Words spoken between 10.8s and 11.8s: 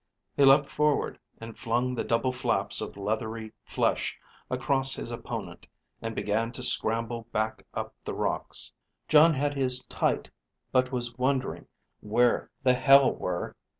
was wondering